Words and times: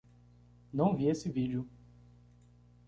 Não 0.73 0.95
vi 0.95 1.09
esse 1.09 1.29
vídeo 1.29 1.69